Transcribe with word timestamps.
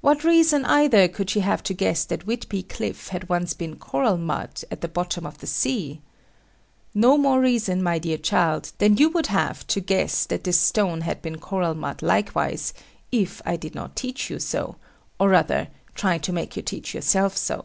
What 0.00 0.22
reason 0.22 0.64
either 0.66 1.08
could 1.08 1.28
she 1.28 1.40
have 1.40 1.64
to 1.64 1.74
guess 1.74 2.04
that 2.04 2.28
Whitby 2.28 2.62
cliff 2.62 3.08
had 3.08 3.28
once 3.28 3.54
been 3.54 3.74
coral 3.74 4.16
mud, 4.16 4.62
at 4.70 4.82
the 4.82 4.86
bottom 4.86 5.26
of 5.26 5.38
the 5.38 5.48
sea? 5.48 6.00
No 6.94 7.18
more 7.18 7.40
reason, 7.40 7.82
my 7.82 7.98
dear 7.98 8.18
child, 8.18 8.70
than 8.78 8.98
you 8.98 9.08
would 9.10 9.26
have 9.26 9.66
to 9.66 9.80
guess 9.80 10.26
that 10.26 10.44
this 10.44 10.60
stone 10.60 11.00
had 11.00 11.22
been 11.22 11.38
coral 11.40 11.74
mud 11.74 12.02
likewise, 12.02 12.72
if 13.10 13.42
I 13.44 13.56
did 13.56 13.74
not 13.74 13.96
teach 13.96 14.30
you 14.30 14.38
so, 14.38 14.76
or 15.18 15.30
rather, 15.30 15.66
try 15.96 16.18
to 16.18 16.32
make 16.32 16.54
you 16.56 16.62
teach 16.62 16.94
yourself 16.94 17.36
so. 17.36 17.64